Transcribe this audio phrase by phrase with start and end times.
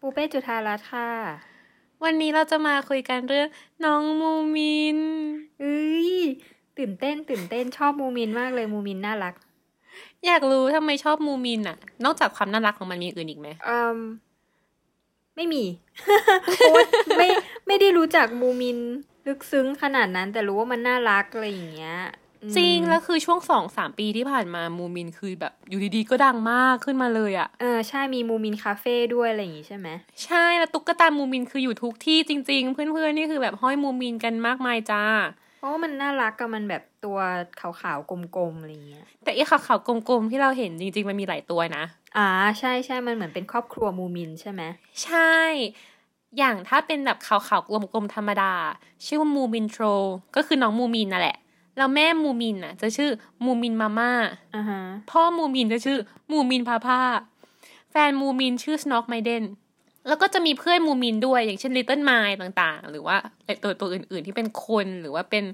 [0.00, 1.08] ปูเป้จุธารัตน์ค่ะ
[2.04, 3.48] วันนี้เราจะมาคุยกันเรื่อง
[3.84, 4.98] น้องมูมิน
[5.60, 6.10] เอ้ย
[6.78, 9.34] ตื่นเต้นตื่นเต้นชอบมูมินมากเลยมูมินน่ารัก
[10.26, 13.98] อยากรู้ทำไมชอบมูมินอะนอกจากความน่ารักของมันมีอย่างอื่นอีกไหมอืม
[15.36, 15.64] ไม่มี
[16.56, 16.86] เพราะว่า
[17.18, 17.28] ไม่
[17.66, 18.78] ไม่ได้รู้จักมูมิน
[19.26, 22.19] ลึกซึ้งขนาดนั้นแต่รู้ว่ามันน่ารักอะไรอย่างเงี้ยอืม
[22.56, 29.88] จริงแล้วคือช่วงสองสามปีที่ผ่านมามูมินคือแบบอยู่ดีๆก็ดังมากขึ้นมาเลยอะเออใช่มีมูมินคาเฟ่ด้วยอะไรอย่างงี้ใช่ไหม
[30.24, 35.04] ใช่แล้วตุ๊กตามูมินคืออยู่ทุกที่จริง ๆ เพื่อนๆนี่คือแบบห้อยมูมินกันมากมายจ้า
[35.58, 37.18] เพราะว่ามันน่ารักกับมันแบบตัว
[37.60, 41.84] ขาวๆกลมๆอะไรอย่างเงี้ยแต่ไอ้ขาวๆกลมๆที่เราเห็นจริง ๆ มันมีหลายตัวนะ
[42.16, 44.62] อ่าใช่ใช่มันเหมือนเป็นครอบครัวมูมินใช่ไหม
[45.04, 45.34] ใช่
[46.38, 48.52] อย่างถ้าเป็นแบบขาวๆกลมๆธรรมดา
[49.04, 49.84] ชื่อว่ามูมินโทร
[50.36, 51.36] ก็คือน้องมูมินนั่นแหละ
[51.76, 53.10] แล้วแม่มูมินน่ะ จะชื่อ
[53.44, 54.12] มูมินมาม่า
[54.54, 55.98] อ่าฮะพ่อมูมินจะชื่อ
[56.30, 57.00] มูมินพาพา
[57.90, 59.44] แฟนมูมินชื่อ Snork Maiden
[60.08, 63.16] แล้วก็จะมีเพื่อนมูมินด้วยอย่างเช่น Little My ต่างๆ หรือว่า
[63.62, 65.44] ตัวตัวอื่น ๆ ที่เป็นคนหรือว่าเป็น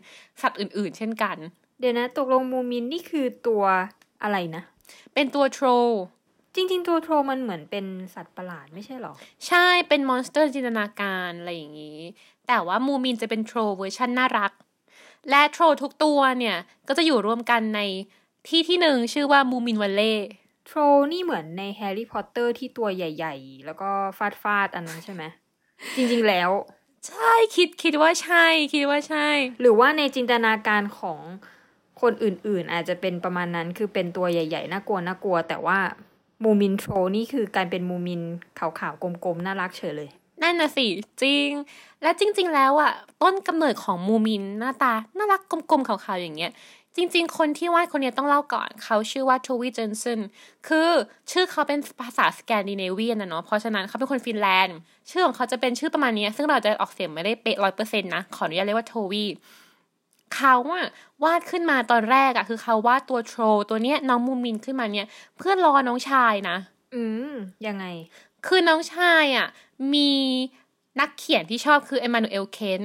[0.42, 1.36] สัตว์อื่น ๆ เช่นกัน
[1.80, 3.62] เดี๋ยวนะตกลงมูมินนี่คือตัว
[4.22, 4.62] อะไรนะ
[5.14, 5.66] เป็นตัว troll
[6.54, 9.14] จริง ๆ ตัว troll มันเหมือนเป็นสัตว์ประหลาดไม่ใช่หรอ
[9.46, 11.98] ใช่เป็น monster จินตนาการอะไรอย่างนี้
[12.48, 14.52] แต่ว่ามูมินจะเป็น troll version น่ารัก
[15.30, 16.56] และ troll ทุกตัวเนี่ย
[16.88, 17.80] ก็จะอยู่รวมกันใน
[18.48, 20.80] ที่ที่หนึ่งชื่อว่ามูมิน valley troll
[21.12, 25.22] นี่เหมือนในแฮร์รี่พอตเตอร์ที่ตัวใหญ่ ๆ แล้วก็ฟาดฟาดๆอันนั้นใช่ไหม
[25.96, 26.50] จริงๆแล้ว
[27.08, 29.28] ใช่คิดคิดว่าใช่ คิดว่าใช่
[29.60, 31.18] หรือว่าในจินตนาการของ
[32.00, 35.78] คนอื่นๆ อาจจะเป็นประมาณนั้นคือเป็นตัวใหญ่ๆ น่ากลัวน่ากลัว แต่ว่า
[36.42, 38.22] มูมิน troll นี่คือการเป็นมูมิน
[38.58, 40.10] ขาวๆกลมๆ น่ารักเฉยเลย
[40.42, 40.86] นั่นน่ะสิ
[41.22, 41.48] จริง
[42.02, 42.92] และจริง ๆ แล้วอะ
[43.22, 46.52] ต้นกำเนิดของมูมินหน้าตา น่ารักกลมๆขาวๆอย่างเงี้ย
[46.96, 50.20] จริง ๆ คนที่วาดคนเนี้ยต้องเล่าก่อน เขาชื่อว่าโทวีเจนสัน
[50.68, 50.88] คือ
[51.30, 54.76] ชื่อเขาเป็นภาษาสแกนดิเนเวียนนะเนาะเพราะฉะนั้นเขาเป็นคนฟินแลนด์
[55.10, 59.24] ชื่อของเขาจะเป็นชื่อประมาณนี้ซึ่งเราจะออกเสียงไม่ได้เป๊ะร้อยเปอร์เซ็นต์นะ ขออนุญาตเรียกว่าโทวี
[60.34, 60.86] เขาอะ
[61.24, 66.56] วาดขึ้นมาตอนแรกอะคือเขาวาดตัวโทรตัวเนี้ยน้องมูมินขึ้นมาเนี่ย เพื่อรอน้องชายนะ
[66.94, 67.32] อืม
[67.66, 67.84] ยังไง
[68.46, 69.46] คือน้องชายอะ
[69.94, 70.10] มี
[71.00, 72.80] นักเขียนที่ชอบคือเอมานูเอลเคน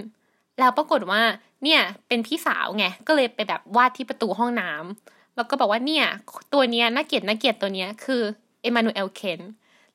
[0.59, 1.21] แล้วปรากฏว่า
[1.63, 6.05] เนี่ยเป็นพี่สาวไงก็เลยไปแบบวาดที่ประตูห้องน้ำแล้วก็บอกว่าเนี่ย
[6.53, 8.21] ตัวเนี้ยน่าเกลียดน่าเกลียดตัวเนี้ยคือ
[8.61, 9.39] เอมานูเอลเคน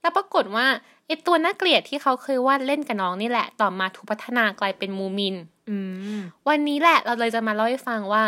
[0.00, 0.66] แล้วปรากฏว่า
[1.06, 5.37] ไอตัวน่าเกลียดที่เขาเคยวาดเล่นกับน้องนี่แหละ ต่อมาถูกพัฒนากลายเป็นมูมิน
[5.69, 5.77] อื
[6.19, 8.22] มวันนี้แหละเราเลยจะมาเล่าให้ฟังว่า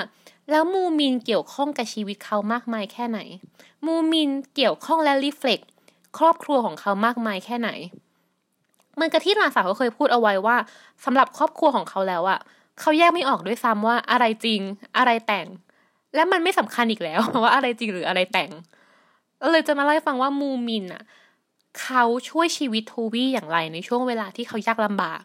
[0.50, 3.20] แล้วมูมินเกี่ยวข้องกับชีวิตเขามากมายแค่ไหน
[3.86, 5.60] มูมินเกี่ยวข้องและรีเฟล็ก
[6.18, 7.70] ครอบครัวของเขามากมายแค่ไหน
[8.94, 10.56] เหมือนกับที่หลานสาวเขาเคยพูดเอาไว้ว่า
[11.04, 12.38] สำหรับครอบครัวของเขาแล้วอะ
[12.80, 14.60] เขาแยกไม่ออกด้วยซ้ำว่าอะไรจริง
[14.96, 15.46] อะไรแต่ง
[16.14, 18.50] และมันไม่สำคัญอีกแล้วว่าอะไรจริงหรืออะไรแต่ง
[19.52, 21.02] เลยจะมาเล่าให้ฟังว่ามูมินอะ
[21.82, 25.22] เขาช่วยชีวิตโทวี่อย่างไรในช่วงเวลาที่เขายากลำบาก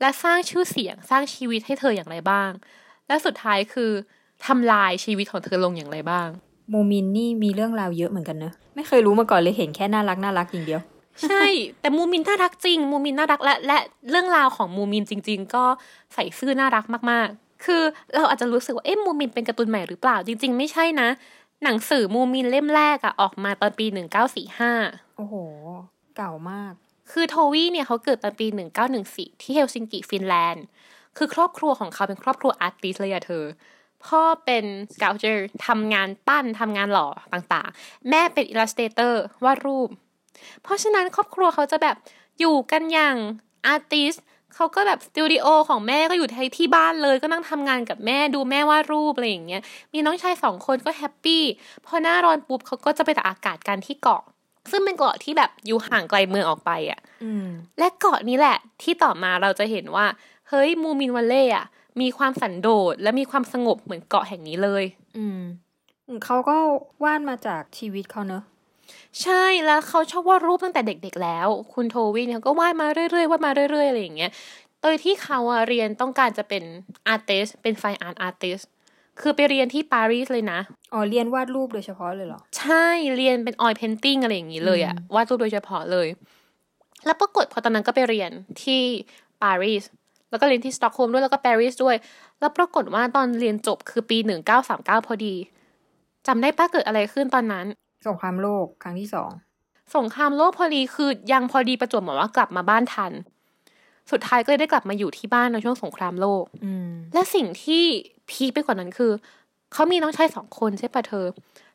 [0.00, 2.50] และสร้างชื่อเสียงสร้างชีวิตให้เธออย่างไรบ้าง
[3.08, 3.90] และสุดท้ายคือ
[4.46, 6.28] ทำลายชีวิตของเธอลงอย่างไรบ้าง
[6.72, 10.80] มูมินนี่มีเรื่องราวเยอะเหมือนกันเนอะไม่เคยรู้มาก่อนเลยเห็นแค่น่ารักน่ารักอย่างเดียว
[11.28, 11.44] ใช่
[11.80, 13.78] แต่มูมินน่ารักจริง มูมินน่ารักและและ
[14.10, 15.64] เรื่องราวของมูมินจริง ๆ ก็
[16.14, 17.82] ใส่ซื่อน่ารักมากๆ คือ
[18.14, 21.08] เราอาจจะรู้สึกว่าเอ๊ะมูมินเป็นการ์ตูนใหม่หรือเปล่าจริง ๆ ไม่ใช่นะ
[21.64, 23.86] หนังสือมูมินเล่มแรกอะออกมาตอนปี
[24.52, 25.34] 1945โอ้โห
[26.16, 26.72] เก่ามาก
[27.12, 28.46] คือโทเวเนี่ยเขาเกิดตอนปี
[28.94, 30.64] 1914ที่เฮลซิงกิฟินแลนด์
[31.16, 33.44] คือครอบครัวของเขาเป็นครอบครัว artist เลยอะเธอ
[34.06, 39.88] พ่อเป็น sculptor ทำงานปั้นทำงานหล่อต่างๆ แม่เป็น illustrator วาดรูป
[40.62, 41.96] เพราะฉะนั้นครอบครัวเขาจะแบบ
[42.40, 43.16] อยู่กันอย่าง
[43.66, 44.14] artist
[44.54, 49.62] เขาก็แบบสตูดิโอของแม่ก็อยู่ที่ที่บ้านเลย ก็นั่งทำงานกับแม่ดูแม่วาดรูปอะไรอย่างเงี้ย
[49.92, 51.42] มีน้องชายสองคนก็ happy
[51.86, 54.22] พอหน้าร้อนปุ๊บเขาก็จะไปตากอากาศกันที่เกาะ
[54.70, 57.46] ซึ่งเป็นเกาะที่แบบอยู่ห่างไกลเมืองออกไปอะอืม
[57.78, 60.06] และเกาะนี้แหละที่ต่อมาเราจะเห็นว่า
[60.48, 61.66] เฮ้ยมูมินวัลเล่อะ
[62.00, 64.84] มีความสันโดษและมีความสงบเหมือนเกาะแห่งนี้เลย
[65.16, 65.40] อืม
[66.24, 66.56] เขาก็
[67.04, 68.42] วาดมาจากชีวิตเขาเนอะ
[69.22, 74.30] ใช่แล้วเขาชอบวาดรูปตั้งแต่เด็ก ๆ แล้ว คุณโทวินเขาก็วาดมาเรื่อยๆวาดมาเรื่อยๆอะไรอย่างเงี้ย
[74.82, 76.62] โดยที่เขาอะเรียนต้องการจะเป็น
[77.08, 78.60] artist เป็น fine art artist
[79.20, 80.60] คือไปเรียนที่ปารีสเลยนะ
[80.92, 82.86] อ๋อ เรียนวาดรูปโดยเฉพาะเลยเหรอ ใช่
[83.16, 86.08] เรียนเป็น oil painting อะไรอย่างนี้เลยอะวาดรูปโดยเฉพาะเลย
[87.06, 88.30] แล้วปรากฏพอตอนนั้นก็ไปเรียน
[88.62, 88.82] ที่
[89.42, 89.84] ปารีส
[90.34, 91.96] แล้วก็เรียนที่สต็อกโฮล์มด้วยแล้วก็ปารีสด้วย
[92.40, 95.34] แล้วปรากฏว่าตอนเรียนจบคือปีหนึ่งเก้าสามเก้าพอดี
[96.26, 97.66] จำได้ป้ะเกิดอะไรขึ้นตอนนั้น
[98.08, 99.30] สงครามโลกครั้งที่สอง
[99.96, 103.12] สงครามโลกพอดีคือยังพอดีประจวบเหมือนว่ากลับมาบ้านทัน
[104.10, 107.84] สุดท้ายก็เลยได้กลับมาอยู่ที่บ้านในช่วงสงครามโลกอืมและสิ่งที่
[108.30, 109.12] พีคไปกว่านั้นคือ
[109.72, 111.26] เขามีน้องชายสองคนใช่ปะเธอ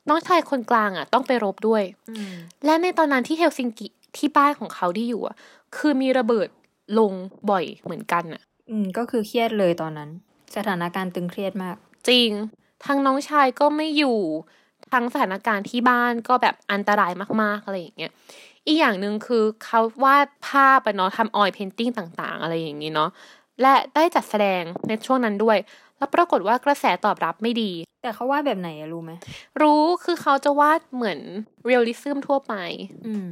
[0.10, 2.34] น้องชายคนกลางอะ ต้องไปรบด้วยอืม
[2.66, 5.36] และในตอนนั้นที่เฮลซิงกิที่บ้านของเขาที่อยู่อะ
[5.78, 6.48] คือมีระเบิด
[7.00, 7.14] ลง
[7.50, 10.10] บ่อยเหมือนกันอะ อืมก็คือเครียดเลยตอนนั้น
[10.56, 11.76] สถานการณ์ตึงเครียดมาก
[12.10, 12.30] จริง
[12.86, 14.20] ทั้งน้องชายก็ไม่อยู่
[14.92, 17.12] ทั้งสถานการณ์ที่บ้านก็แบบอันตราย
[17.42, 18.12] มากๆอะไรอย่างเงี้ย
[18.68, 23.10] อีกอย่างหนึ่งคือเขาวาดภาพอะเนาะทำ oil painting ต่างๆ อะไรอย่างนี้เนาะ
[23.62, 25.58] และได้จัดแสดงในช่วงนั้นด้วย
[25.98, 29.12] แล้วปรากฏว่ากระแสตอบรับไม่ดี แต่เขาวาดแบบไหนอะรู้ไหม
[29.62, 31.20] รู้คือเขาจะวาดเหมือน
[31.66, 32.54] realism ทั่วไป
[33.08, 33.30] อืม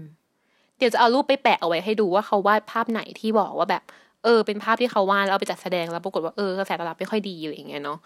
[0.78, 3.84] เดี๋ยวจะเอารูปไปแปะเอาไว้ให้ดูว่าเขาวาดภาพไหนที่บอกว่าแบบ
[4.28, 8.00] เออเป็นภาพที่เขาวาดแล้วเอาไปจัดแสดงแล้วปรากฏว่าเออกระแสตอบรับไม่ค่อยดีอะไรอย่างเงี้ยเนาะ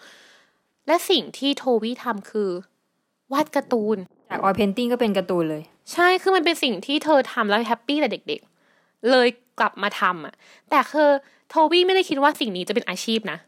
[0.86, 2.50] และสิ่งที่โทวี่ทำคือ
[3.32, 3.98] วาดการ์ตูน
[4.30, 9.28] จาก oil painting ก็เป็นการ์ตูนเลย ใช่คือมันเป็นสิ่งที่เธอทำแล้ว happy แต่เด็กๆ เลย
[9.60, 10.34] กลับมาทำอะ
[10.70, 11.08] แต่คือ
[11.48, 13.38] โทวี่ไม่ได้คิดว่าสิ่งนี้จะเป็นอาชีพนะ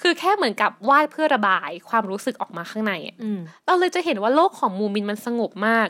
[0.00, 5.88] คือแค่เหมือนกับวาดเพื่อระบายความรู้สึกออกมาข้างในอะอืมเราเลยจะเห็นว่าโลกของมูมินมันสงบมาก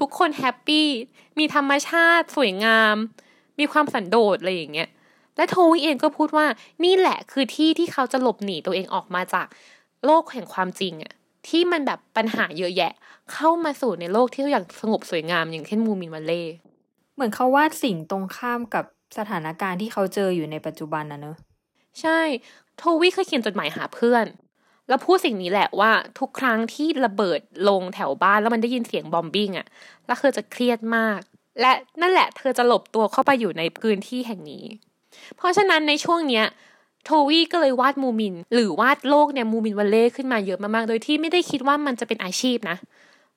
[0.00, 0.86] ทุกคน happy
[1.38, 2.96] มีธรรมชาติสวยงาม
[3.58, 4.88] มีความสันโดษอะไรอย่างเงี้ย
[5.36, 6.46] และโทวี่เองก็พูดว่า
[6.84, 9.46] นี่แหละคือที่ที่เขาจะหลบหนีตัวเองออกมาจาก
[10.04, 11.12] โลกแห่งความจริงอะ
[11.48, 12.92] ที่มันแบบปัญหาเยอะแยะ
[13.32, 16.42] เข้ามาสู่ในโลกที่อย่างสงบสวยงามอย่างเช่นมูมินวันเล่
[17.14, 18.84] เหมือนเขาวาดสิ่งตรงข้ามกับ
[19.18, 21.36] สถานการณ์ที่เขาเจออยู่ในปัจจุบันนะเนอะ
[22.00, 22.20] ใช่
[22.78, 24.26] โทวี่เคยเขียนจดหมายหาเพื่อน
[24.88, 29.66] แล้วพูดสิ่งนี้แหละว่าทุกครั้งที่ระเบิดลงแถวบ้านแล้วมันได้ยินเสียงบอมบิ้งอะ
[30.06, 31.20] แล้วเธอจะเครียดมาก
[31.60, 34.64] และนั่นแหละเธอจะหลบตัวเข้าไปอยู่ในพื้นที่แห่งนี้
[35.36, 36.46] เพราะฉะนั้นในช่วงเนี้ย
[37.04, 42.76] โทวี่ก็เลยวาดมูมิน หรือวาดโลกเนี่ยมูมินวันเล่ขึ้นมาเยอะมากๆ โดยที่ไม่ได้คิดว่ามันจะเป็นอาชีพนะ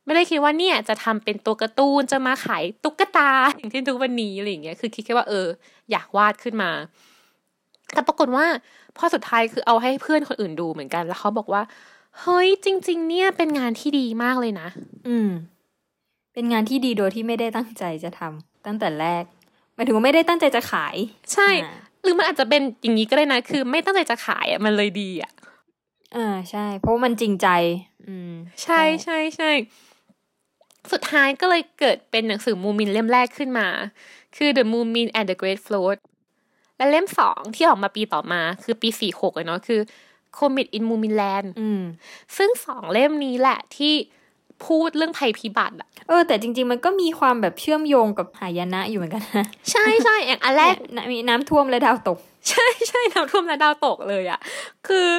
[0.05, 5.47] ไม่ได้คิดว่าเนี่ยจะทำเป็นตัวการ์ตูนจะมาขายตุ๊กตาอย่างที่ทุกวันนี้อะไรอย่างเงี้ยคือคิดแค่ว่าเออ
[5.91, 6.71] อยากวาดขึ้นมา
[7.93, 8.45] แต่ปรากฏว่า
[8.97, 11.61] พอสุดท้ายคือเอาให้เพื่อนคนอื่นดูเหมือนกัน แล้วเขาบอกว่า
[12.21, 14.67] เฮ้ยจริง ๆ เนี่ยเป็นงานที่ดีมากเลยนะ
[15.07, 15.29] อืม
[16.33, 19.23] เป็นงานที่ดีโดยที่ไม่ได้ตั้งใจจะทำตั้งแต่แรก
[19.75, 20.95] หมายถึงว่าไม่ได้ตั้งใจจะขาย
[21.33, 25.31] ใช่อ่าหรือมันอาจจะเป็นอย่างนี้ก็ได้นะ คือ ไม่ตั้งใจจะขายอะมันเลยดีอะ
[26.15, 27.47] อ่าใช่ เพราะว่ามันจริงใจ
[28.07, 28.33] อืม
[28.63, 29.51] ใช่ใช่ใช่
[30.91, 33.67] สุดท้ายก็เลยเกิดเป็นหนังสือมูมินเล่มแรกขึ้นมา
[34.35, 35.97] คือ The Moomin and the Great Float
[36.77, 39.79] และเล่มสองที่ออกมาปีต่อมาคือปีสี่หกเนาะคือ
[40.37, 41.81] Comet in Moominland อืม
[42.37, 43.93] ซึ่งสองเล่มนี้แหละที่
[44.65, 52.17] พูดเรื่องภัยพิบัติอะเออแต่จริง ๆ มันก็มีความแบบเชื่อมโยงกับหายนะอยู่เหมือนกันนะใช่ใช่อย่างอันแรกเนี่ยมีน้ำท่วมและดาวตก
[52.49, 54.39] ใช่ใช่น้ำท่วมและดาวตกเลยอะ
[54.87, 55.09] คือ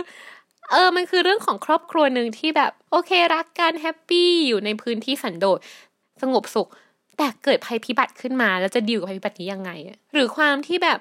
[0.73, 5.59] เออมันคือเรื่องของครอบครัวหนึ่งที่แบบ โอเครักกัน happy อยู่ในพื้นที่สันโดษ
[6.23, 6.69] สงบสุข
[7.19, 10.99] แต่เกิดภัยพิบัติขึ้นมา แล้วจะดีลกับภัยพิบัตินี้ยังไงอะหรือความที่แบบ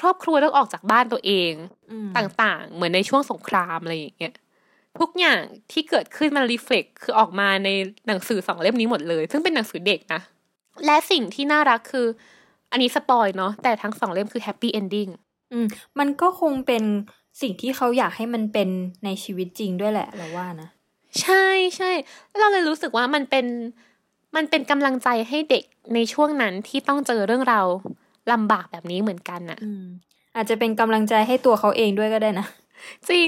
[0.00, 1.52] ครอบครัวต้องออกจากบ้านตัวเอง
[1.90, 4.34] อืมต่างๆ เหมือนในช่วงสงครามอะไรอย่างเงี้ย
[5.00, 5.40] ทุกอย่าง
[5.72, 7.68] ที่เกิดขึ้นมัน reflect คือออกมาใน
[8.06, 10.20] หนังสือสองเล่มนี้หมดเลย ซึ่งเป็นหนังสือเด็กนะ
[10.86, 12.06] และสิ่งที่น่ารักคือ
[12.70, 15.08] อันนี้ spoil เนาะแต่ทั้งสองเล่มคือ happy ending
[15.52, 15.66] อืม
[15.98, 16.84] มันก็คงเป็น
[17.40, 18.68] สิ่งที่เขาอยากให้มันเป็น
[19.04, 20.68] ในชีวิตจริงด้วยแหละเราว่านะ
[21.22, 21.90] ใช่ใช่
[22.28, 23.46] แล้วเราเลยรู้สึกว่ามันเป็น
[24.36, 25.64] มันเป็นกำลังใจให้เด็ก
[25.94, 27.66] ในช่วงนั้นที่ต้องเจอเรื่องราว
[28.32, 29.84] ลำบากแบบนี้เหมือนกันน่ะอืม
[30.36, 32.46] อาจจะเป็นกำลังใจให้ตัวเขาเองด้วยก็ได้นะ
[33.08, 33.26] จริง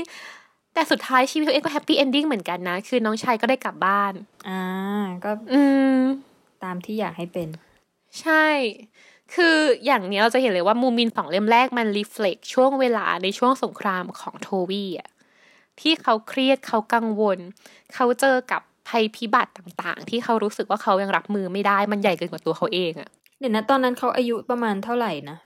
[0.76, 4.12] แต่สุดท้ายชีวิตตัวเองก็ happy ending เหมือนกันนะ คือน้องชายก็ได้กลับบ้าน
[4.48, 4.62] อ่า
[5.24, 5.62] ก็ อื
[5.98, 6.00] ม
[6.64, 7.48] ตามที่อยากให้เป็น
[8.20, 8.46] ใช่
[9.34, 9.56] คือ
[9.86, 15.08] อย่างเนี้ยเราจะเห็นเลยว่ามูมินสองเล่มแรกมัน reflect ช่วงเวลาในช่วงสงครามของโทวี่อะ
[15.80, 17.38] ที่เขาเครียดเขากังวล
[17.94, 25.36] เขาเจอกับภัยพิบัติต่างๆ ที่เขารู้สึกว่าเขายังรับมือไม่ได้มันใหญ่เกินกว่าตัวเขาเองอะเดี๋ยวนะตอนนั้นเขาอายุประมาณเท่าไหร่นะ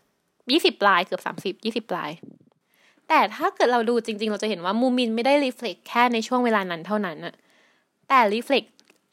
[0.53, 2.11] ยี่สิบปลายเกือบสามสิบยี่สิบปลาย
[3.13, 7.35] แต่ถ้าเกิดเราดูจริง ๆ เราจะเห็นว่ามูมินไม่ได้ reflect แค่ในช่วงเวลานั้นเท่านั้นอะ
[8.09, 8.65] แต่ reflect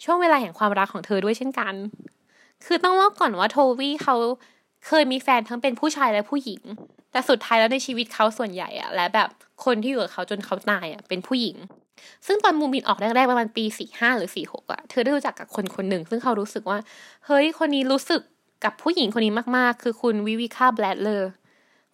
[0.04, 1.74] ช่วงเวลาแห่งความรักของเธอด้วยเช่นกัน
[2.66, 4.16] คือต้องเล่าก่อนว่าโทวี่เขา
[4.88, 6.62] เคยมีแฟนทั้งเป็นผู้ชายและผู้หญิง
[7.12, 9.30] แต่สุดท้ายแล้วในชีวิตเขาส่วนใหญ่อะและแบบ
[9.66, 11.56] คนที่อยู่กับเขาจนเขาตายอะเป็นผู้หญิง
[12.28, 16.78] ซึ่งตอนมูมินออกแรกๆประมาณปีสี่ห้าหรือสี่หกอะเธอได้รู้จักกับคนคนหนึ่ง ซึ่งเขารู้สึกว่า
[17.26, 18.22] เฮ้ยคนนี้รู้สึก
[18.64, 21.32] กับผู้หญิงคนนี้มากๆ คือคุณวิวิคาแบลดเลอร์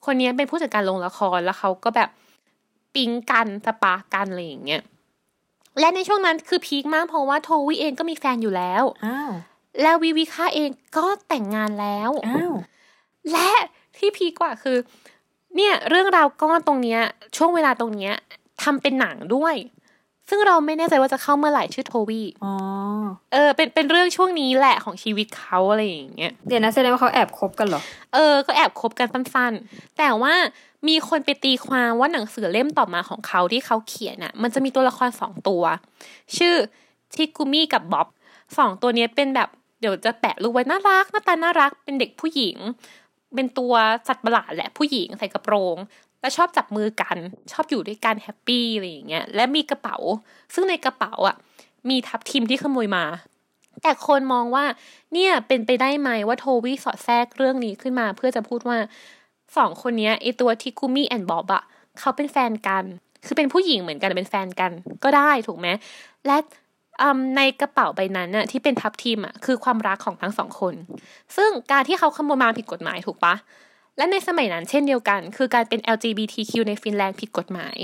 [0.05, 2.09] คนนี้เป็นผู้จัดการโรงละครแล้วเขาก็แบบ
[2.95, 4.81] ปิ๊งกันสปาร์กกันอะไรอย่างเงี้ย
[5.79, 9.31] และในช่วงนั้นคือพีคมากเพราะว่าโทวี่เองก็มีแฟนอยู่แล้วอ้าว
[9.81, 12.53] แล้ววิวิค่าเองก็แต่งงานแล้วอ้าว
[13.31, 13.51] และ
[13.97, 14.77] ที่ที่พีคกว่าคือ
[15.55, 17.01] เนี่ยเรื่องราวก้อนตรงเนี้ย
[17.37, 18.13] ช่วงเวลาตรงเนี้ย
[18.63, 19.55] ทำเป็นหนังด้วย
[20.29, 22.53] ซึ่งเราไม่แน่ใจว่าจะเข้าเมื่อไหร่ชื่อโทวีอ๋อ
[23.33, 27.81] เออ เป็น เป็นเรื่องช่วงนี้แหละของชีวิตเขาอะไรอย่างเงี้ย เดี๋ยวนะแสดงว่าเขาแอบคบกันเหรอ
[28.13, 30.33] เออ ก็แอบคบกันสั้นๆ แต่ว่า
[30.87, 35.63] มีคนไปตีความว่าหนังสือเล่มต่อมาของเขาที่เขาเขียนน่ะ มันจะมีตัวละครสองตัว
[36.37, 36.55] ชื่อ
[37.15, 38.07] ทิกุมิกับบ๊อบ
[38.57, 39.49] สองตัวเนี้ยเป็นแบบ
[39.81, 42.57] เดี๋ยวจะแปะรูปไว้น่ารักหน้าตาน่ารักเป็นเด็กผู้หญิง
[43.35, 43.73] เป็นตัว
[44.07, 45.77] สัตว์ประหลาดแหละผู้หญิงใส่กระโปรง
[46.23, 47.17] และชอบจับมือกัน
[47.51, 49.97] ชอบอยู่ด้วยกันแฮปปี้อะไรอย่างเงี้ยและมีกระเป๋า
[50.53, 51.35] ซึ่งในกระเป๋าอะ
[51.89, 53.05] มีทับทิมที่ขโมยมา
[53.83, 54.65] แต่คนมองว่า
[55.13, 58.77] เนี่ยเป็นไปได้ไหมว่าโทวี่สอดแทรกเรื่องนี้ขึ้นมา เพื่อจะพูดว่า
[59.57, 61.63] สองคนเนี้ยไอตัวทิกุมิแอนบ๊อบอะ
[61.99, 62.83] เขาเป็นแฟนกัน
[63.25, 64.71] คือเป็นผู้หญิงเหมือนกันเป็นแฟนกัน
[65.03, 65.67] ก็ได้ถูกไหม
[66.27, 66.37] และ
[67.37, 70.75] ในกระเป๋าใบนั้นน่ะที่เป็นทับทิมอะคือความรักของทั้งสองคน
[71.35, 73.35] ซึ่งการที่เขาขโมยมาผิดกฎหมายถูกปะ
[73.97, 77.77] และในสมัยนั้นเช่นเดียวกัน คือการเป็น LGBTQ ในฟินแลนด์ผิดกฎหมาย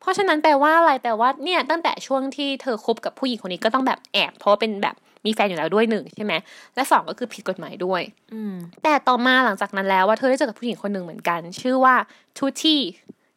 [0.00, 6.32] เพราะฉะนั้นแปลว่าอะไรแปลว่าเนี่ยตั้งแต่ช่วงที่เธอคบกับผู้หญิงคนนี้ก็ต้องแบบแอบ เพราะว่าเป็นแบบมีแฟนอยู่แล้วด้วยหนึ่งใช่ไหม
[6.74, 8.02] และสองก็คือผิดกฎหมายด้วย
[8.34, 11.94] อืมแต่ต่อมาหลังจากนั้นแล้วว่าเธอได้เจอกับผู้หญิงคนหนึ่งเหมือนกัน ชื่อว่า
[12.36, 12.80] ทูตี้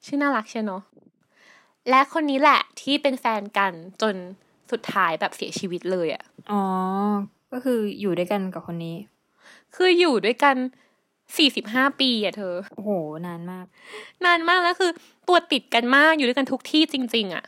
[0.05, 0.81] ชื่อน่ารักใช่เนาะ
[1.89, 4.15] และคนนี้แหละที่เป็นแฟนกันจน
[4.71, 6.63] สุดท้ายแบบเสียชีวิตเลยอะ่ะอ๋อ
[7.51, 8.97] ก็คืออยู่ด้วยกันกับคนนี้
[9.75, 10.55] คืออยู่ด้วยกัน
[11.37, 12.91] สี่สิบห้าปีอะเธอ โอ้โห
[13.25, 13.65] นานมาก
[14.25, 14.91] นานมากแล้วคือ
[15.27, 17.43] ตัวติดกันมากอยู่ด้วยกันทุกที่จริง ๆอะ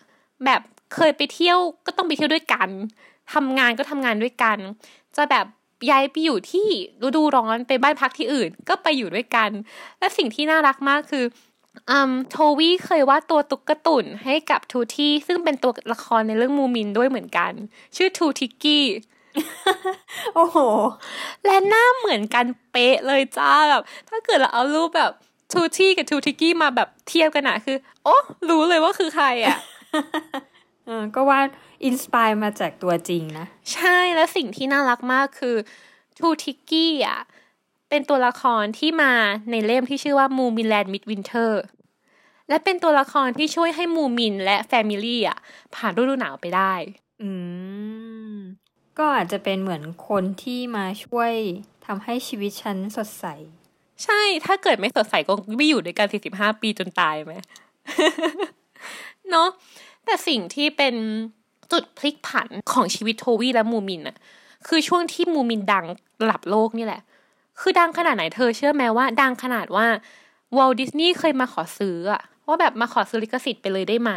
[0.46, 0.62] แบบ
[0.96, 2.70] เคยไปเที่ยวก็ต้องไปเที่ยวด้วยกัน
[3.34, 4.58] ทำงานก็ทำงานด้วยกัน
[5.18, 5.46] จะแบบ
[5.90, 6.68] ย้ายไปอยู่ที่
[7.04, 9.50] ฤดูร้อนไปบ้านพักที่อื่น ก็ไปอยู่ด้วยกัน
[10.00, 11.26] และสิ่งที่น่ารักมากคือ
[11.90, 17.52] อืมโทวี่เคยวาดตัวตุ๊กตุ่นให้กับทูที่ซึ่งเป็นตัวละครในเรื่องมูมินด้วยเหมือนกัน
[17.96, 18.86] ชื่อทูทิกกี้
[20.36, 20.58] โอ้โห
[21.46, 25.12] และหน้าเหมือนกันเป๊ะเลยจ้าแบบ ถ้าเกิดเราเอารูปแบบ
[25.52, 28.16] ทูลิกกี้กับทูทิกกี้มาแบบเทียบกันอะคือ โอ้
[28.50, 29.58] รู้เลยว่าคือใครอะ
[30.86, 31.40] เออก็ว่า
[31.86, 35.56] inspire มาจากตัวจริงนะ ใช่และสิ่งที่น่ารักมากคือ
[36.20, 37.20] ทูทิกกี้อะ
[37.90, 39.14] เป็นตัวละครที่มา
[39.52, 41.64] ในเล่มที่ชื่อว่า Moominland Midwinter
[42.50, 45.38] และเป็นตัวละครที่ช่วยให้มูมินและ family อะ
[45.76, 46.74] ผ่านฤดูหนาวไปได้
[47.22, 47.30] อื
[48.01, 48.01] ม
[48.98, 51.34] ก็อาจจะเป็นเหมือนคนที่มาช่วย
[51.86, 53.26] ทำให้ชีวิตฉันสดใส
[54.04, 57.34] ใช่ ถ้าเกิดไม่สดใสก็ไม่อยู่ด้วยกันสี่สิบห้าปีจนตายไหม
[59.30, 59.48] เนาะ
[60.06, 60.96] แต่สิ่งที่เป็น
[61.72, 64.18] จุดพลิกผันของชีวิตโทวี่และมูมินอะ
[64.68, 65.86] คือช่วงที่มูมินดัง
[66.22, 67.02] ระดับโลกนี่แหละ
[67.60, 69.86] คือดังขนาดไหนเธอเชื่อไหมว่า ดังขนาดว่า
[70.58, 72.22] วอลดิสนีย์เคยมาขอซื้ออะ
[72.52, 74.12] ว่าแบบมาขอซื้อลิขสิทธิ์ไปเลยได้ไหม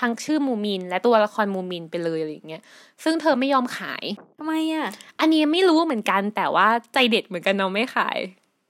[0.00, 2.62] ทั้งชื่อมูมิน และตัวละครมูมินไปเลยอะไรอย่างเงี้ย
[3.04, 4.04] ซึ่งเธอไม่ยอมขาย
[4.38, 4.86] ทำไมอะ
[5.20, 8.18] อันนี้ไม่รู้เหมือนกันแต่ว่าใจเด็ดเหมือนกันเนาะไม่ขาย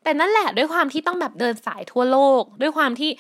[0.05, 3.11] แต่นั่นแหละด้วยความที่ต้องแบบเดินสายทั่วโลก ด้วยความที่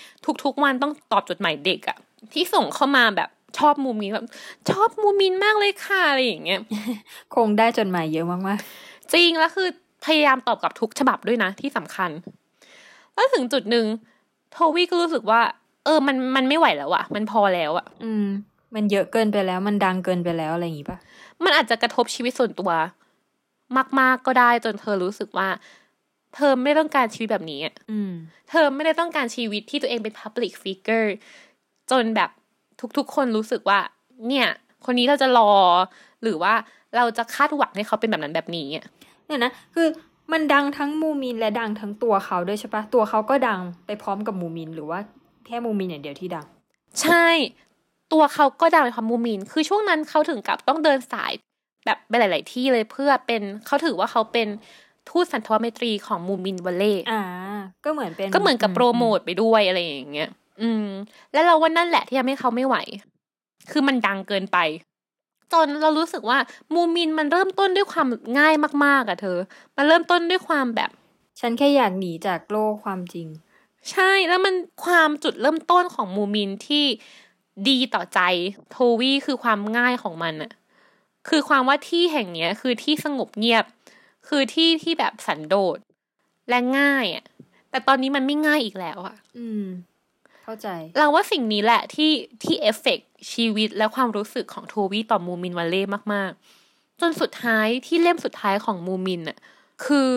[0.45, 1.99] ทุกๆวันต้องตอบจดหมายเด็กอะ
[2.33, 4.26] ที่ส่งเข้ามาแบบชอบมูมินแบบ
[4.71, 6.61] ชอบมูมินมากเลยค่ะอะไรอย่างเงี้ย
[7.35, 8.59] คงได้จดหมายเยอะมาก
[9.12, 9.69] จริงแล้วคือ
[10.04, 12.11] พยายามตอบกับทุกฉบับด้วยนะที่สำคัญ
[13.14, 13.87] แล้วถึงจุดหนึ่ง
[14.52, 18.26] โทวี่ก็รู้สึกว่าเออมันมันไม่ไหวแล้วอะมันพอแล้วอะๆอืม
[18.75, 20.99] มันเยอะเกินไปแล้ว มันดังเกินไปแล้วอะไรอย่างงี้ปะ
[21.44, 22.70] มันอาจจะกระทบชีวิตส่วนตัว
[23.99, 25.49] มาก ๆก็ได้จนเธอรู้สึกว่า
[26.35, 28.11] เธอไม่ต้องการชีวิตแบบนี้อะอืม
[28.50, 31.09] เธอไม่ได้ต้องการชีวิตที่ตัวเองเป็น Public Figure
[31.90, 32.30] จนแบบ
[32.97, 33.80] ทุกๆ คนรู้สึกว่า
[34.28, 34.49] เนี่ย
[34.85, 35.52] คนนี้เราจะรอ
[36.23, 36.54] หรือว่า
[36.97, 38.85] เราจะคาดหวังให้เขาเป็นแบบนั้นแบบนี้อะ
[39.26, 39.87] เนี่ยนะคือ
[40.32, 46.47] มันดังทั้งมูมินและดังทั้งตัวเขาด้วยใช่ปะตัวเขาก็ดังไปพร้อมกับมูมินหรือว่าแค่มูมินอย่างเดียวที่ดัง
[47.02, 47.26] ใช่
[48.12, 51.33] ตัวเขาก็ดังในความมูมิน คือช่วงนั้นเขาถึงกับต้องเดินสาย
[51.87, 54.49] แบบไปหลาย ๆ ที่เลยเพื่อเป็นเขาถือว่าเขาเป็น
[55.09, 57.23] ทูตสันทวไมตรีของมูมินวัลเล่อ่า
[57.85, 60.30] ก็เหมือนเป็น ก็เหมือนกับโปรโมทไปด้วยอะไรอย่างเงี้ย
[60.62, 60.87] อืม
[61.33, 62.76] แล้วเราว่านั่นแหละที่ทำให้เขาไม่ไหว
[63.71, 64.59] คือมันดังเกินไป
[65.52, 66.38] จนเรารู้สึกว่า
[66.75, 68.54] มูมินมันเริ่มต้นด้วยความง่าย
[68.85, 69.38] มาก ๆอะเธอ
[69.76, 70.90] มันเริ่มต้นด้วยความแบบ
[71.40, 73.26] ฉันแค่อยากหนีจากโลกความจริง
[73.90, 76.84] ใช่แล้วมันความจุดเริ่มต้นของมูมินที่
[77.68, 78.20] ดีต่อใจ
[78.70, 80.52] โทวี่คือความง่ายของมันอะ
[81.28, 83.64] คือความว่าที่แห่งเนี้ย คือที่สงบเงียบ
[84.28, 85.78] คือที่ที่แบบสันโดษ
[86.49, 87.25] และง่ายอะ
[87.70, 89.64] แต่ตอนนี้มันไม่ง่ายอีกแล้วอะอืม
[90.44, 92.99] เข้าใจ เราว่าสิ่งนี้แหละที่ที่ affect
[93.32, 95.82] ชีวิตและความรู้สึกของโทวี่ต่อ Moomin Valley
[96.14, 96.30] มาก
[96.66, 99.38] ๆ จนสุดท้ายที่เล่มสุดท้ายของมูมินอะ
[99.84, 100.10] คือ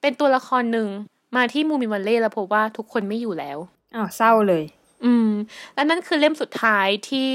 [0.00, 0.88] เป็นตัวละครหนึ่ง
[1.36, 3.58] มาที่ Moomin Valley แล้วพบว่าทุกคนไม่อยู่แล้ว
[3.94, 4.64] อ้าวเศร้าเลย
[5.04, 5.30] อืม
[5.74, 7.30] และนั่นคือเล่มสุดท้ายที่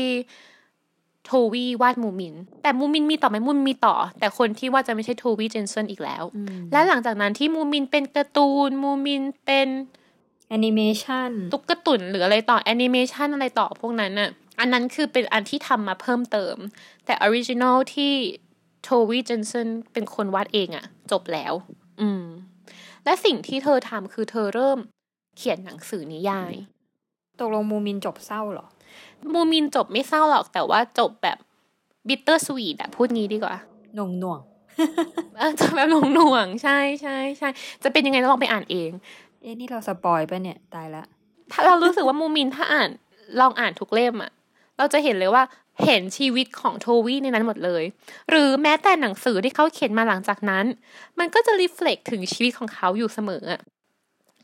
[1.25, 9.67] โทวีวาดมูมิน แต่มูมินมีต่อไหมมูมินมีต่อ แต่คนที่วาดจะไม่ใช่โทวีเจนเซนอีกแล้วอืมและหลังจากนั้นที่มูมินเป็นการ์ตูน มูมินเป็น
[10.49, 16.55] แอนิเมชันตุ๊กตุ่นหรืออะไรต่อแอนิเมชันอะไรต่อพวกนั้นน่ะอันนั้นคือเป็นอันที่ทำมาเพิ่มเติม
[17.05, 18.13] แต่ original ที่
[18.83, 21.53] โทวีเจนเซนเป็นคนวาดเองอะจบแล้ว
[22.01, 22.23] อืม
[23.05, 24.79] และสิ่งที่เธอทำคือเธอเริ่ม
[25.37, 26.53] เขียนหนังสือนิยาย
[27.39, 28.67] ตกลงมูมินจบเศร้าเหรอ
[29.33, 31.37] มูมินจบไม่เศร้าหรอกแต่ว่าจบแบบ
[32.07, 33.55] bittersweet อะพูดงี้ดีกว่า
[33.95, 34.39] หน่วงหน่วง
[35.37, 37.49] เออจะแบบหน่วงๆใช่ใช่ใช่
[37.83, 38.91] จะเป็นยังไงเราลองไปอ่านเอง
[39.41, 41.03] เอ๊ะนี่เราสปอยไปะเนี่ยตายละ
[41.51, 42.89] ถ้าเรารู้สึกว่ามูมินถ้าอ่าน
[43.39, 44.31] ลองอ่านทุกเล่มอะ
[44.77, 45.43] เราจะเห็นเลยว่า
[45.83, 47.83] เห็นชีวิตของโทวี่ในนั้นหมดเลย
[48.29, 50.65] หรือแม้แต่หนังสือที่เขาเขียนมาหลังจากนั้น
[51.19, 53.61] มันก็จะรีเฟล็กถึงชีวิตของเขาอยู่เสมออะ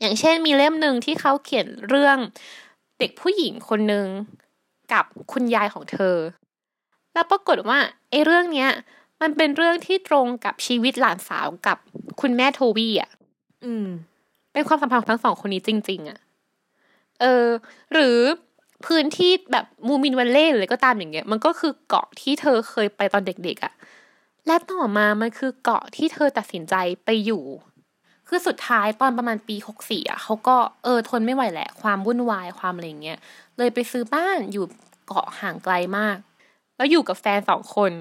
[0.00, 2.16] อย่างเช่นมีเล่มหนึ่งที่เขาเขียนเรื่อง
[2.98, 4.06] เด็กผู้หญิงคนหนึ่ง
[4.92, 6.16] กับคุณยายของเธอ
[7.12, 7.78] แล้วปรากฏว่า
[8.10, 8.70] ไอ้เรื่องเนี้ย
[9.20, 11.78] มันเป็นเรื่องที่ตรงกับชีวิตหลานสาวกับ
[12.20, 13.10] คุณแม่โทวี่อะ
[13.64, 13.88] อืม
[14.52, 16.18] เป็นความสัมพันธ์ของทั้งสองคนนี้จริง ๆอะ่ะ
[17.20, 17.46] เออ
[17.92, 18.18] หรือ
[18.86, 23.72] พื้นที่แบบมูมินวันเล่หรือก็ตามอย่างเงี้ย มันก็คือเกาะที่เธอเคยไปตอนเด็กๆอะ่ะ
[24.46, 26.74] และต่อมามันคือเกาะที่เธอตัดสินใจ
[27.04, 27.44] ไปอยู่
[28.28, 33.18] คือสุดท้ายตอนประมาณปีหกสี่อะเขาก็เออทนไม่ไหวแหละ ความวุ่นวายความอะไรเงี้ย
[33.58, 34.64] เลยไปซื้อบ้านอยู่
[35.06, 36.16] เกาะห่างไกลมาก
[36.76, 37.92] แล้วอยู่กับแฟนสองคน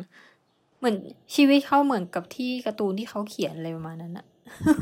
[0.78, 0.98] เหมือน
[1.36, 4.26] ชีวิตเขาเหมือนกับที่การ์ตูนที่เขาเขียนอะไรประมาณนั้นอะ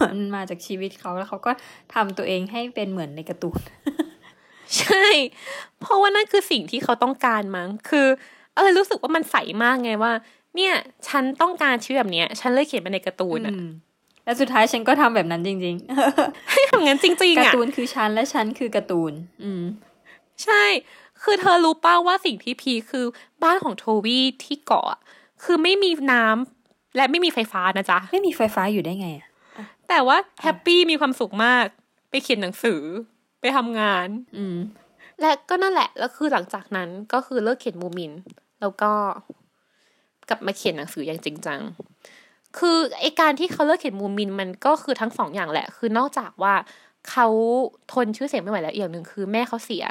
[0.09, 1.51] มันมาจากชีวิตเขาแล้วเขาก็
[1.93, 3.59] ทำตัวเองให้เป็นเหมือนในการ์ตูน
[4.77, 5.05] ใช่
[5.81, 8.07] เพราะว่านั่นคือสิ่งที่เขาต้องการมั้ง คือ
[8.55, 10.11] อะไรรู้สึกว่ามันใสมากไงว่า
[10.55, 10.73] เนี่ย
[11.07, 13.67] ฉันต้องการชีวิตแบบเนี้ย ฉันเลยเขียนมาในการ์ตูนอะอืม
[14.25, 15.75] แล้วสุดท้ายฉันก็ทำแบบนั้นจริง
[16.51, 19.63] ให้ทำงั้นจริงๆๆการ์อะตูนคือฉันและฉันคือการ์ตูน อืม
[20.43, 20.63] ใช่
[21.23, 23.05] คือเธอรู้ป้ะว่าสิ่งที่ peak คือ
[23.43, 24.99] บ้านของโทวี่ที่เกาะอะ
[25.43, 29.27] คือไม่มีน้ำและไม่มีไฟฟ้านะจ๊ะ ไม่มีไฟฟ้าอยู่ได้ไงอะ
[29.89, 31.65] แต่ว่า happy มีความสุขมาก
[32.09, 32.81] ไปเขียนหนังสือ
[33.41, 34.57] ไปทำงาน อืม
[35.21, 38.11] และก็นั่นแหละ แล้วคือหลังจากนั้นก็คือเลิกเขียนมูมิน
[38.61, 38.91] แล้วก็
[40.29, 41.59] กลับมาเขียนหนังสืออย่างจริงจัง
[42.57, 46.53] คือไอ้การที่เขาเลิกเขียนมูมินมันก็คือทั้งสองอย่างแหละ คือนอกจากว่า
[47.09, 47.27] เขา
[47.93, 49.83] ทนชื่อเสียงไม่ไหวแล้วอีกอย่างหนึ่งคือแม่เขาเสีย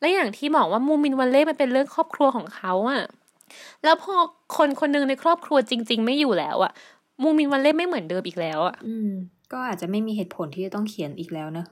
[0.00, 3.02] และอย่างที่บอกว่ามูมินวันเล่มันเป็นเรื่องครอบครัวของเขาอะ
[3.84, 4.14] แล้วพอ
[4.56, 6.72] คนคนหนึ่งในครอบครัวจริง ๆ ไม่อยู่แล้วอะ
[7.22, 9.10] มูมินวันเล่ไม่เหมือนเดิมอีกแล้วอะอืม
[9.52, 11.66] ก็อาจจะไม่มีเหตุผลที่จะต้องเขียนอีกแล้วเนอะ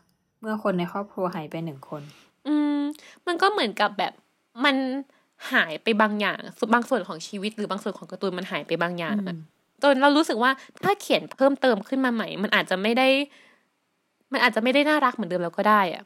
[0.44, 2.02] เมื่อคนในครอบครัวหายไปหนึ่งคน
[2.48, 2.78] อืม
[3.26, 4.12] มันก็เหมือนกับแบบ
[4.64, 4.76] มัน
[5.52, 6.40] หายไปบางอย่าง
[6.74, 9.36] บางส่วนของชีวิตหรือบางส่วนของการ์ตูนมันหายไปบางอย่างอะ
[9.82, 10.50] จนเรารู้สึกว่า
[10.84, 13.08] ถ้าเขียนเพิ่มเติมขึ้นมาใหม่ มันอาจจะไม่ได้
[14.32, 16.02] มันอาจจะไม่ได้น่ารักเหมือนเดิมแล้วก็ได้อะ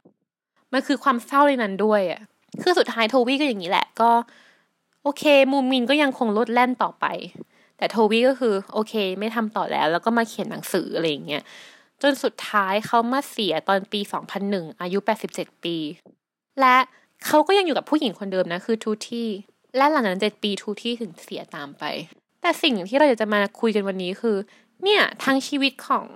[0.73, 2.21] มันคือความเศร้าในนั้นด้วยอะ
[2.61, 4.11] คือสุดท้ายโทวี่ก็อย่างนี้แหละ ก็
[5.03, 7.05] โอเค มูมินก็ยังคงลดแล่นต่อไป
[7.77, 11.43] แต่โทวี่ก็คือ โอเค ไม่ทำต่อแล้ว แล้วก็มาเขียนหนังสืออะไรอย่างเงี้ย
[12.01, 13.99] จนสุดท้ายเขามาเสียตอนปี
[14.41, 14.99] 2001 อายุ
[15.31, 15.77] 87 ปี
[16.61, 16.77] และ
[17.25, 19.29] เขาก็ยังอยู่กับผู้หญิงคนเดิมนะคือทูที่
[19.77, 21.83] และหลังจากนั้นเจ็ดปีทูที่ถึงเสียตามไป
[22.41, 24.37] แต่สิ่งที่เราอยากจะมาคุยกันวันนี้คือ
[24.83, 26.07] เนี่ยทั้งชีวิตของ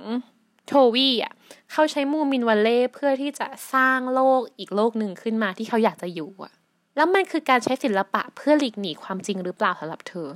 [0.67, 1.33] โทวี่อะ
[1.71, 6.53] เขาใช้มูมินวัลเล่เพื่อที่จะสร้างโลกอีกโลกหนึ่งขึ้นมาที่เขาอยากจะอยู่อะ
[6.95, 10.27] แล้วมันคือการใช้ศิลปะเพื่อหลีกหนีความจริงหรือเปล่าสำหรับเธอ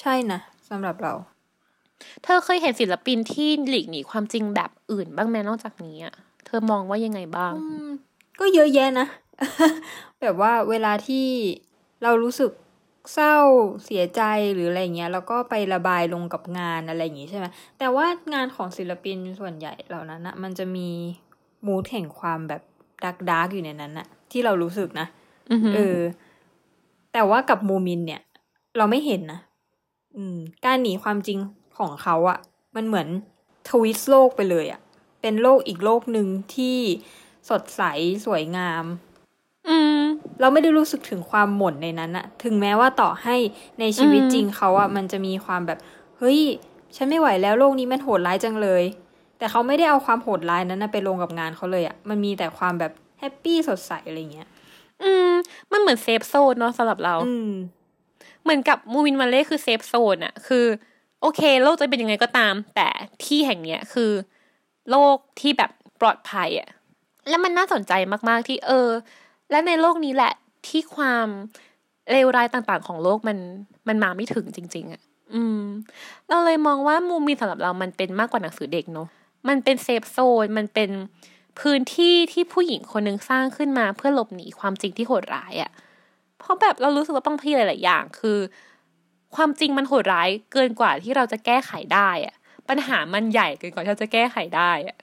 [0.00, 1.12] ใช่นะสำหรับเรา
[2.24, 6.14] เธอเคยเห็นศิลปินที่หลีกหนีความจริงแบบอื่นบ้างไหมนอกจากนี้อะ
[6.46, 7.90] เธอมองว่ายังไงบ้างอืม
[8.40, 9.06] ก็เยอะแยะนะ
[10.20, 11.26] แบบว่าเวลาที่
[12.02, 12.50] เรารู้สึก
[13.14, 13.36] เศร้า
[13.84, 14.22] เสียใจ
[14.54, 17.46] หรืออะไรเงี้ย แล้วก็ไประบายลงกับงานอะไรอย่างงี้ใช่ไหม
[17.78, 20.88] แต่ว่างานของศิลปินส่วนใหญ่เหล่านั้นนะมันจะมี
[21.66, 22.62] มูดแห่งความแบบ
[23.04, 25.06] ดักดาร์กอยู่ในนั้นนะที่เรารู้สึกนะ
[25.50, 25.98] อือหือเออ
[27.12, 28.20] แต่ว่ากับมูมินเนี่ย
[28.76, 29.40] เราไม่เห็นนะ
[30.16, 31.38] อืม การหนีความจริง
[31.78, 32.38] ของเขาอะ
[32.76, 33.08] มันเหมือน
[33.68, 34.80] twist โลกไปเลยอะ
[35.20, 36.78] เป็นโลกอีกโลกหนึ่งที่
[37.50, 37.82] สดใส
[38.26, 38.84] สวยงาม
[39.68, 40.00] อืม
[40.40, 43.36] เราไม่ได้รู้สึกถึงความหม่นในนั้นอะถึงแม้ว่าต่อให้
[43.80, 45.78] ในชีวิตอืมจริงเขาอะมันจะมีความแบบ
[46.18, 46.40] เฮ้ย
[46.96, 48.82] ฉันไม่ไหวแล้วโลกนี้มันโหดร้ายจังเลย
[49.38, 54.48] แต่เขาไม่ได้เอาความโหดร้ายนั้นนะไปลงกับงานเขาเลยอะมันมีแต่ความแบบ happy สดใสอะไรเงี้ย
[55.02, 55.32] อืม
[55.72, 57.52] มันเหมือน safe zone เนาะสำหรับเรา อืม
[58.42, 60.64] เหมือนกับ Moomin Valley คือ safe zone อะคือ
[61.20, 62.88] โอเค โลกจะเป็นยังไงก็ตาม แต่
[63.24, 64.10] ที่แห่งเนี้ยคือ
[64.90, 66.68] โลกที่แบบปลอดภัยอะ
[67.28, 67.92] แล้วมันน่าสนใจ
[68.28, 68.88] มาก ๆ ที่เออ
[69.50, 70.32] และในโลกนี้แหละ
[70.66, 71.26] ที่ความ
[72.10, 73.38] เลวร้ายต่างๆ ของโลกมัน
[73.88, 75.02] มันมาไม่ถึงจริง ๆอะ
[75.34, 75.62] อืม
[76.28, 79.08] เราเลยมองว่ามูมินสำหรับเรามันเป็นมากกว่าหนังสือเด็กเนาะ
[79.48, 80.90] มันเป็นเซฟโซนมันเป็น
[81.60, 85.70] พื้นที่ที่ผู้หญิงคนหนึ่งสร้างขึ้นมาเพื่อหลบหนีความจริงที่โหดร้ายอะ
[86.38, 88.38] เพราะแบบเรารู้สึกว่าบางทีหลาย ๆ อย่าง คือ
[89.36, 92.34] ความจริงมันโหดร้ายเกินกว่าที่เราจะแก้ไขได้อะ
[92.68, 94.96] ปัญหามันใหญ่เกินกว่าที่เราจะแก้ไขได้อะ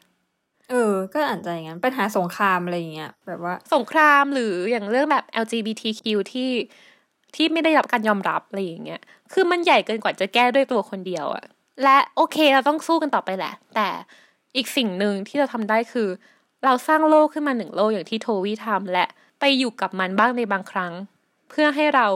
[0.69, 6.52] เออ ก็อาจจะอย่างนั้นปัญหาสงครามอะไรอย่างเงี้ยแบบว่า สงครามหรืออย่างเรื่องแบบ LGBTQ ที่
[7.36, 9.02] ที่ไม่ได้รับการยอมรับอะไรอย่างเงี้ย
[9.34, 11.46] คือมันใหญ่เกินกว่าจะแก้ด้วยตัวคนเดียวอะ
[11.84, 13.88] และโอเคเราต้องสู้กันต่อไปแหละ แต่
[14.56, 16.10] อีกสิ่งหนึ่งที่เราทำได้คือ
[16.65, 19.06] เราสร้างโลกขึ้นมาหนึ่งโลกอย่างที่โทวี่ทำและ
[19.39, 20.93] ไปอยู่กับมันบ้างในบางครั้ง
[21.50, 22.08] เพื่อให้เรา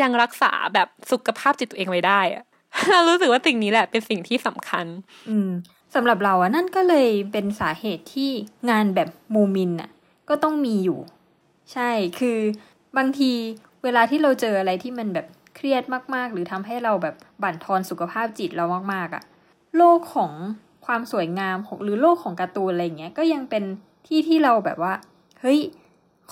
[0.00, 2.44] ยังรักษาแบบสุขภาพจิตตัวเองไว้ได้อะ
[2.90, 4.86] เรารู้สึกว่าสิ่งนี้แหละเป็นสิ่งที่สำคัญ
[5.28, 5.50] อืม
[5.94, 8.30] สำหรับเราอะนั่นก็เลยเป็นสาเหตุที่
[8.70, 9.90] งานแบบมูมินอะ
[10.28, 10.98] ก็ต้องมีอยู่
[11.72, 12.38] ใช่คือ
[12.96, 13.30] บางที
[13.82, 15.26] เวลาที่เราเจออะไรที่มันแบบ
[15.56, 15.82] เครียด
[16.14, 19.22] มาก ๆ หรือทำให้เราแบบบั่นทอนสุขภาพจิตเรามาก ๆอะ
[19.76, 20.32] โลกของ
[20.86, 23.64] ความสวยงามของหรือโลกของการ์ตูนอะไรเงี้ยก็ยังเป็น
[24.06, 24.92] ที่ที่เราแบบว่า
[25.40, 25.60] เฮ้ย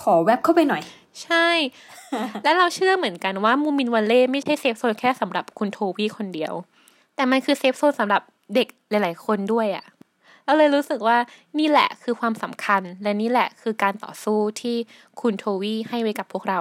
[0.01, 0.81] ขอแวบเข้าไปหน่อย
[1.23, 1.47] ใช่
[2.43, 6.53] และเราเชื่อเหมือนกันว่ามูมินวันเล่ไม่ใช่เซฟโซนแค่สำหรับคุณโทวี่คนเดียว
[7.15, 8.21] แต่มันคือเซฟโซนสำหรับ
[8.55, 9.85] เด็กหลาย ๆ คนด้วยอะ่ะ
[10.45, 11.17] เราเลยรู้สึกว่า
[11.59, 14.75] นี่แหละคือความสำคัญ และนี่แหละคือการต่อสู้ที่
[15.21, 16.59] คุณโทวี่ให้ไว้กับพวกเรา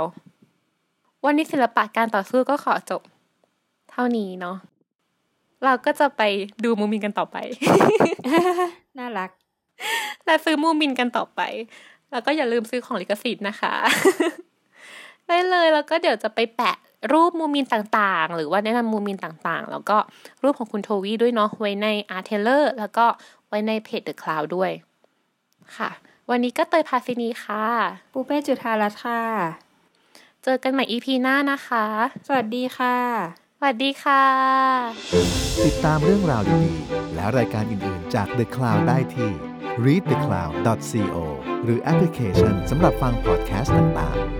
[1.24, 3.02] วันนี้ศิลปะการต่อสู้ก็ขอจบ
[3.90, 4.56] เท่านี้เนาะ
[5.64, 6.22] เราก็จะไป
[6.64, 7.36] ดูมูมินกันต่อไป
[8.98, 9.30] น่ารัก
[10.26, 11.40] และซื้อมูมินกันต่อไป
[12.10, 13.74] แล้วก็อย่าลืมซื้อของลิขสิทธิ์นะคะ
[15.28, 16.76] ได้เลยแล้วก็เดี๋ยวจะไปแปะ
[17.12, 19.96] รูปมูมินต่างๆ หรือว่าแนะนำมูมินต่างๆ แล้วก็
[20.42, 23.06] รูปของคุณโทวี่ด้วยเนาะไว้ในอาร์เทเลอร์แล้วก็
[23.48, 24.70] ไว้ในเพจ The Cloud ด้วย
[25.76, 25.90] ค่ะ
[26.30, 27.64] วันนี้ก็เตยพาซินีค่ะ
[28.12, 29.20] ปูเป้จุธารัตน์ค่ะ
[30.44, 31.86] เจอกันใหม่ EP หน้านะคะ
[32.26, 32.96] สวัสดีค่ะ
[33.58, 34.24] สวัสดีค่ะ
[35.64, 39.30] ติดตามเรื่องราวดีๆ และรายการอื่นๆ จาก The Cloud ได้ที่
[39.84, 41.16] readthecloud.co
[41.64, 44.37] หรือแอปพลิเคชันสำหรับฟังพอดแคสต์ต่างๆ